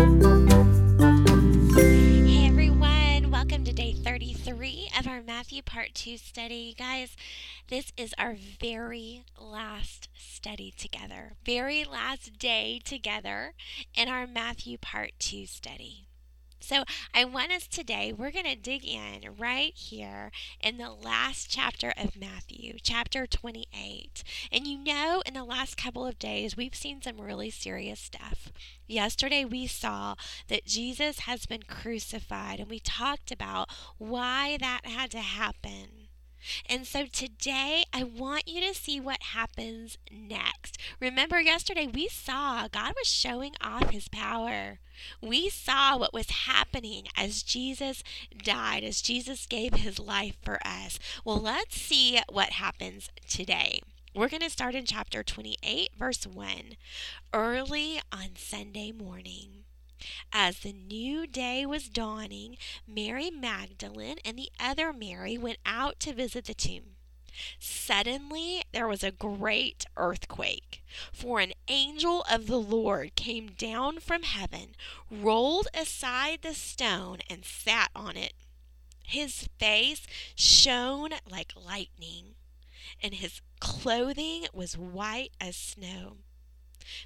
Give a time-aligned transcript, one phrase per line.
[0.00, 0.06] Hey
[2.46, 6.74] everyone, welcome to day 33 of our Matthew Part 2 study.
[6.78, 7.14] Guys,
[7.68, 13.52] this is our very last study together, very last day together
[13.94, 16.06] in our Matthew Part 2 study.
[16.62, 16.84] So,
[17.14, 21.92] I want us today, we're going to dig in right here in the last chapter
[21.96, 24.22] of Matthew, chapter 28.
[24.52, 28.52] And you know, in the last couple of days, we've seen some really serious stuff.
[28.86, 30.16] Yesterday, we saw
[30.48, 36.09] that Jesus has been crucified, and we talked about why that had to happen.
[36.68, 40.78] And so today, I want you to see what happens next.
[41.00, 44.78] Remember, yesterday we saw God was showing off his power.
[45.22, 48.02] We saw what was happening as Jesus
[48.36, 50.98] died, as Jesus gave his life for us.
[51.24, 53.80] Well, let's see what happens today.
[54.14, 56.76] We're going to start in chapter 28, verse 1.
[57.32, 59.59] Early on Sunday morning.
[60.32, 66.12] As the new day was dawning, Mary Magdalene and the other Mary went out to
[66.12, 66.96] visit the tomb.
[67.58, 74.22] Suddenly there was a great earthquake, for an angel of the Lord came down from
[74.22, 74.74] heaven,
[75.10, 78.34] rolled aside the stone, and sat on it.
[79.04, 82.34] His face shone like lightning,
[83.02, 86.18] and his clothing was white as snow.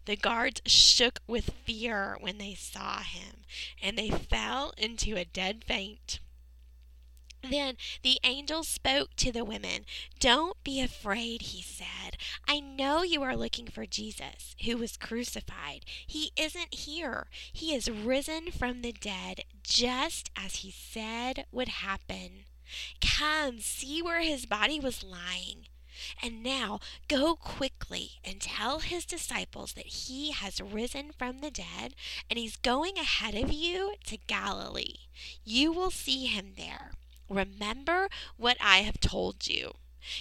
[0.05, 3.45] The guards shook with fear when they saw him,
[3.83, 6.21] and they fell into a dead faint.
[7.51, 9.85] Then the angel spoke to the women.
[10.19, 12.17] Don't be afraid, he said.
[12.49, 15.85] I know you are looking for Jesus, who was crucified.
[16.07, 17.27] He isn't here.
[17.53, 22.45] He is risen from the dead, just as he said would happen.
[23.01, 25.67] Come, see where his body was lying.
[26.23, 31.95] And now go quickly and tell his disciples that he has risen from the dead
[32.29, 34.97] and he's going ahead of you to Galilee.
[35.45, 36.93] You will see him there.
[37.29, 39.75] Remember what I have told you.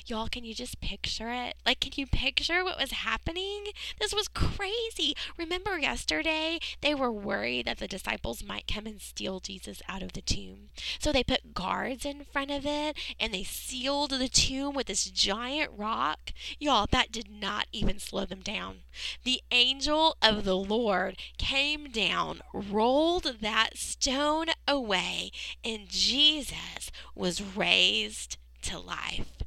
[0.06, 1.56] Y'all, can you just picture it?
[1.66, 3.66] Like, can you picture what was happening?
[4.00, 5.16] This was crazy.
[5.38, 10.14] Remember yesterday, they were worried that the disciples might come and steal Jesus out of
[10.14, 10.70] the tomb.
[11.00, 15.06] So they put guards in front of it and they sealed the tomb with this
[15.06, 16.32] giant rock.
[16.60, 18.80] Y'all, that did not even slow them down.
[19.24, 25.32] The angel of the Lord came down, rolled that stone away,
[25.64, 29.44] and Jesus was raised to life.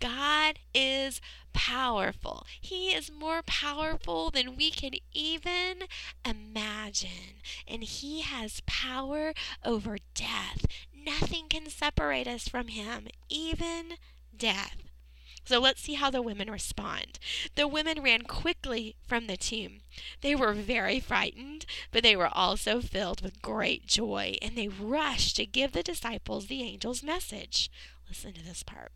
[0.00, 1.20] God is
[1.52, 2.46] powerful.
[2.60, 5.84] He is more powerful than we can even
[6.24, 7.42] imagine.
[7.66, 9.32] And He has power
[9.64, 10.66] over death.
[10.94, 13.94] Nothing can separate us from Him, even
[14.36, 14.76] death.
[15.44, 17.18] So let's see how the women respond.
[17.54, 19.80] The women ran quickly from the tomb.
[20.20, 25.36] They were very frightened, but they were also filled with great joy, and they rushed
[25.36, 27.70] to give the disciples the angel's message.
[28.06, 28.92] Listen to this part.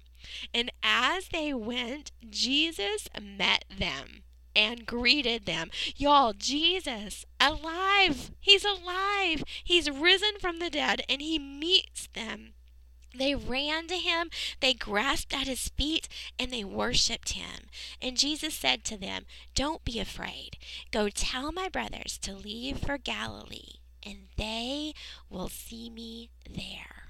[0.52, 4.22] And as they went, Jesus met them
[4.54, 5.70] and greeted them.
[5.96, 8.30] Y'all, Jesus, alive.
[8.40, 9.44] He's alive.
[9.64, 12.54] He's risen from the dead and he meets them.
[13.14, 16.08] They ran to him, they grasped at his feet,
[16.38, 17.68] and they worshiped him.
[18.00, 20.56] And Jesus said to them, Don't be afraid.
[20.90, 24.94] Go tell my brothers to leave for Galilee, and they
[25.28, 27.08] will see me there.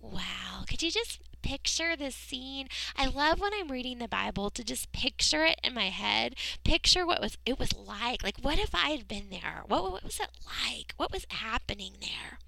[0.00, 0.64] Wow.
[0.66, 2.68] Could you just picture this scene.
[2.96, 6.34] I love when I'm reading the Bible to just picture it in my head.
[6.64, 8.22] Picture what was it was like.
[8.22, 9.64] Like what if I had been there?
[9.66, 10.94] What, what was it like?
[10.96, 12.38] What was happening there?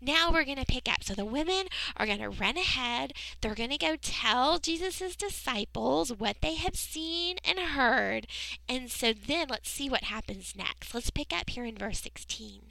[0.00, 1.04] Now we're going to pick up.
[1.04, 1.66] So the women
[1.96, 3.12] are going to run ahead.
[3.40, 8.26] They're going to go tell Jesus' disciples what they have seen and heard.
[8.68, 10.94] And so then let's see what happens next.
[10.94, 12.62] Let's pick up here in verse 16.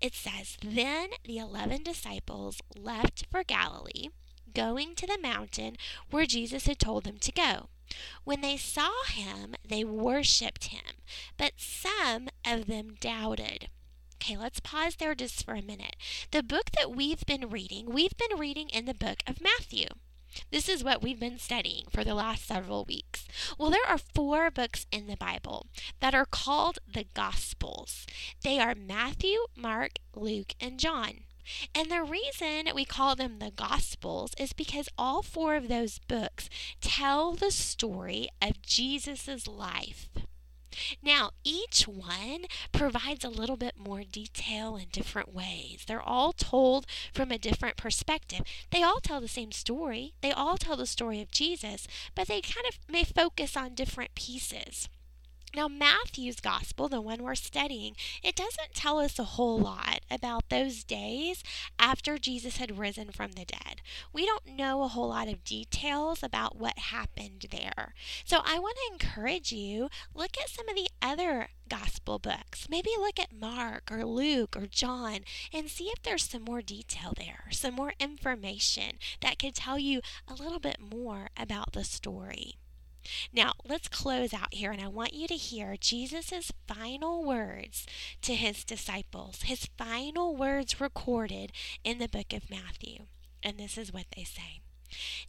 [0.00, 4.08] It says, Then the eleven disciples left for Galilee
[4.54, 5.76] going to the mountain
[6.10, 7.68] where Jesus had told them to go.
[8.24, 11.02] When they saw him, they worshiped him,
[11.36, 13.68] but some of them doubted.
[14.16, 15.96] Okay, let's pause there just for a minute.
[16.30, 19.86] The book that we've been reading, we've been reading in the book of Matthew.
[20.50, 23.26] This is what we've been studying for the last several weeks.
[23.58, 25.66] Well, there are four books in the Bible
[26.00, 28.06] that are called the Gospels.
[28.42, 31.20] They are Matthew, Mark, Luke, and John.
[31.74, 36.48] And the reason we call them the Gospels is because all four of those books
[36.80, 40.08] tell the story of Jesus' life.
[41.02, 45.84] Now, each one provides a little bit more detail in different ways.
[45.86, 48.42] They're all told from a different perspective.
[48.70, 52.40] They all tell the same story, they all tell the story of Jesus, but they
[52.40, 54.88] kind of may focus on different pieces.
[55.54, 60.48] Now, Matthew's gospel, the one we're studying, it doesn't tell us a whole lot about
[60.48, 61.44] those days
[61.78, 63.80] after Jesus had risen from the dead.
[64.12, 67.94] We don't know a whole lot of details about what happened there.
[68.24, 72.66] So, I want to encourage you look at some of the other gospel books.
[72.68, 75.20] Maybe look at Mark or Luke or John
[75.52, 80.00] and see if there's some more detail there, some more information that could tell you
[80.26, 82.56] a little bit more about the story.
[83.32, 87.86] Now, let's close out here, and I want you to hear Jesus' final words
[88.22, 91.52] to his disciples, his final words recorded
[91.82, 93.06] in the book of Matthew.
[93.42, 94.60] And this is what they say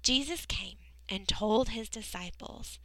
[0.02, 0.78] Jesus came
[1.10, 2.80] and told his disciples,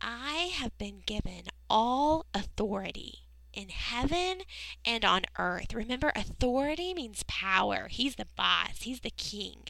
[0.00, 3.20] I have been given all authority
[3.52, 4.42] in heaven
[4.84, 5.74] and on earth.
[5.74, 7.88] Remember, authority means power.
[7.88, 9.68] He's the boss, he's the king.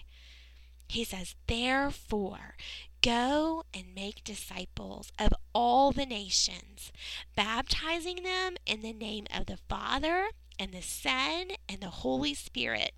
[0.89, 2.57] He says, Therefore,
[3.03, 6.93] Go and make disciples of all the nations,
[7.35, 12.93] baptizing them in the name of the Father and the Son and the Holy Spirit.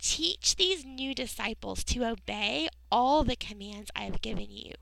[0.00, 4.72] Teach these new disciples to obey all the commands I have given you.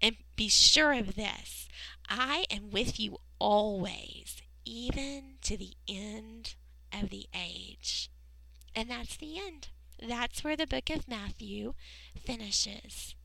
[0.00, 1.68] And be sure of this
[2.08, 6.54] I am with you always, even to the end
[6.92, 8.08] of the age.
[8.72, 9.70] And that's the end.
[10.00, 11.74] That's where the book of Matthew
[12.16, 13.15] finishes.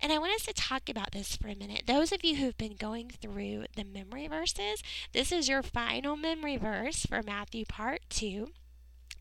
[0.00, 1.84] And I want us to talk about this for a minute.
[1.86, 4.82] Those of you who've been going through the memory verses,
[5.12, 8.48] this is your final memory verse for Matthew part 2.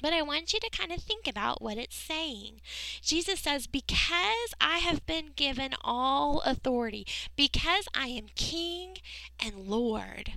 [0.01, 2.61] But I want you to kind of think about what it's saying.
[3.01, 8.97] Jesus says, Because I have been given all authority, because I am King
[9.43, 10.33] and Lord,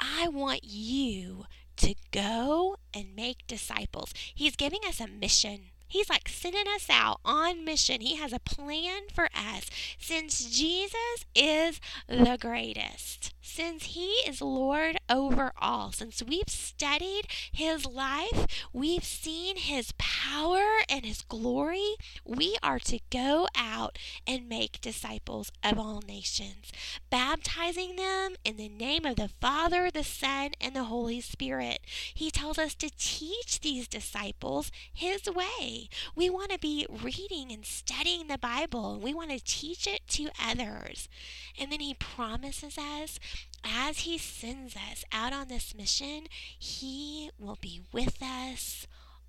[0.00, 1.44] I want you
[1.76, 4.14] to go and make disciples.
[4.34, 5.70] He's giving us a mission.
[5.86, 8.00] He's like sending us out on mission.
[8.00, 9.68] He has a plan for us.
[9.98, 17.22] Since Jesus is the greatest, since He is Lord over all, since we've studied
[17.52, 23.96] His life, we've seen His power and His glory, we are to go out
[24.26, 26.72] and make disciples of all nations,
[27.10, 31.78] baptizing them in the name of the Father, the Son, and the Holy Spirit.
[32.12, 35.88] He tells us to teach these disciples His way.
[36.16, 40.00] We want to be reading and studying the Bible, and we want to teach it
[40.08, 41.08] to others.
[41.56, 43.20] And then He promises us
[43.64, 46.26] as He sends us out on this mission,
[46.58, 48.86] He will be with us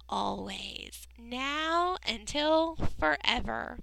[0.08, 3.80] always, now until forever.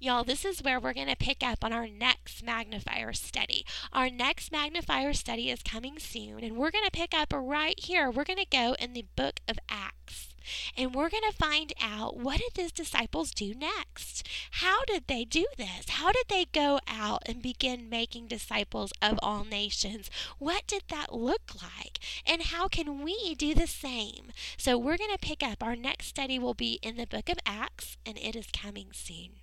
[0.00, 3.64] Y'all, this is where we're going to pick up on our next magnifier study.
[3.92, 8.10] Our next magnifier study is coming soon, and we're going to pick up right here.
[8.10, 10.29] We're going to go in the book of Acts.
[10.76, 14.28] And we're going to find out what did these disciples do next?
[14.52, 15.88] How did they do this?
[15.88, 20.10] How did they go out and begin making disciples of all nations?
[20.38, 21.98] What did that look like?
[22.26, 24.32] And how can we do the same?
[24.56, 25.62] So we're going to pick up.
[25.62, 29.40] Our next study will be in the book of Acts, and it is coming soon.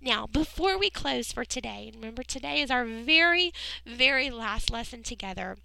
[0.00, 3.52] Now, before we close for today, remember today is our very,
[3.86, 5.56] very last lesson together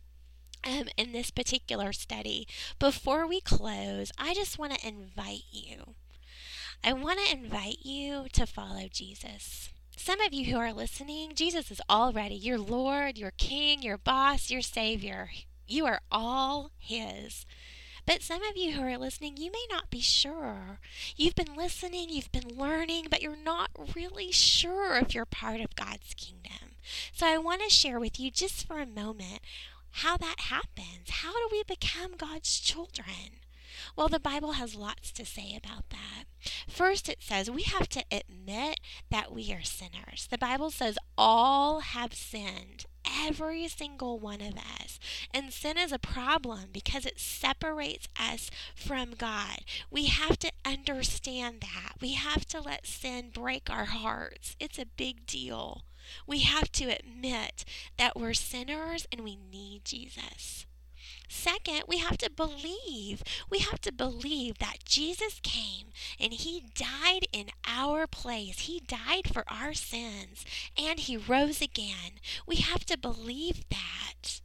[0.63, 2.47] um, in this particular study.
[2.79, 5.95] Before we close, I just want to invite you.
[6.83, 9.69] I want to invite you to follow Jesus.
[9.95, 14.51] Some of you who are listening, Jesus is already your Lord, your King, your boss,
[14.51, 15.29] your Savior.
[15.67, 17.45] You are all His.
[18.05, 20.79] But some of you who are listening, you may not be sure.
[21.15, 25.75] You've been listening, you've been learning, but you're not really sure if you're part of
[25.75, 26.75] God's kingdom.
[27.13, 29.39] So I want to share with you just for a moment
[29.93, 31.09] how that happens.
[31.09, 33.39] How do we become God's children?
[33.95, 36.25] Well, the Bible has lots to say about that.
[36.67, 40.27] First, it says we have to admit that we are sinners.
[40.29, 44.99] The Bible says all have sinned, every single one of us.
[45.33, 49.59] And sin is a problem because it separates us from God.
[49.91, 51.93] We have to understand that.
[52.01, 54.55] We have to let sin break our hearts.
[54.59, 55.83] It's a big deal.
[56.27, 57.65] We have to admit
[57.97, 60.65] that we're sinners and we need Jesus.
[61.27, 63.23] Second, we have to believe.
[63.49, 65.87] We have to believe that Jesus came
[66.19, 68.59] and he died in our place.
[68.59, 70.45] He died for our sins
[70.77, 72.19] and he rose again.
[72.45, 74.41] We have to believe that.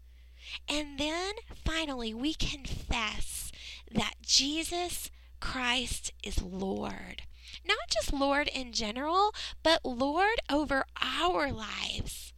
[0.69, 1.35] And then
[1.65, 3.53] finally, we confess
[3.93, 5.11] that Jesus
[5.41, 7.23] Christ is Lord
[7.67, 12.33] not just Lord in general, but Lord over our lives.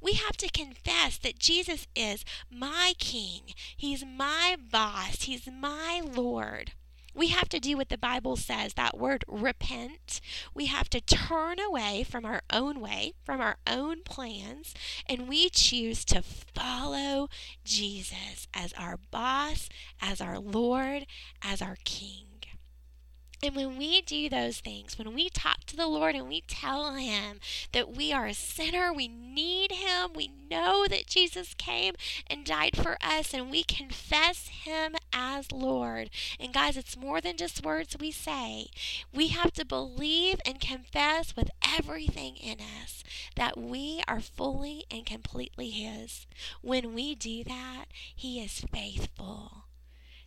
[0.00, 3.42] We have to confess that Jesus is my King.
[3.76, 5.22] He's my boss.
[5.22, 6.72] He's my Lord.
[7.16, 10.20] We have to do what the Bible says that word repent.
[10.52, 14.74] We have to turn away from our own way, from our own plans,
[15.08, 17.28] and we choose to follow
[17.64, 21.06] Jesus as our boss, as our Lord,
[21.42, 22.35] as our King.
[23.42, 26.94] And when we do those things, when we talk to the Lord and we tell
[26.94, 27.38] Him
[27.72, 31.94] that we are a sinner, we need Him, we know that Jesus came
[32.28, 36.08] and died for us, and we confess Him as Lord.
[36.40, 38.68] And guys, it's more than just words we say.
[39.12, 43.04] We have to believe and confess with everything in us
[43.36, 46.26] that we are fully and completely His.
[46.62, 49.65] When we do that, He is faithful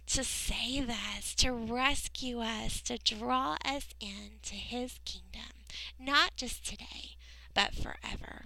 [0.10, 5.52] to save us, to rescue us, to draw us into his kingdom,
[6.00, 7.16] not just today,
[7.54, 8.46] but forever.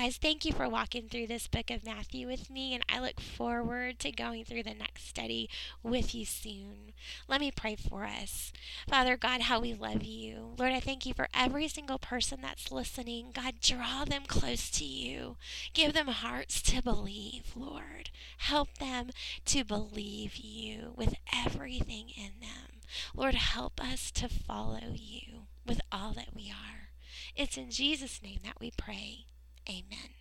[0.00, 3.20] Guys, thank you for walking through this book of Matthew with me, and I look
[3.20, 5.50] forward to going through the next study
[5.82, 6.92] with you soon.
[7.26, 8.52] Let me pray for us.
[8.88, 10.54] Father God, how we love you.
[10.56, 13.32] Lord, I thank you for every single person that's listening.
[13.34, 15.36] God, draw them close to you.
[15.74, 18.10] Give them hearts to believe, Lord.
[18.36, 19.10] Help them
[19.46, 22.82] to believe you with everything in them.
[23.16, 26.90] Lord, help us to follow you with all that we are.
[27.34, 29.24] It's in Jesus' name that we pray.
[29.70, 30.17] Amen.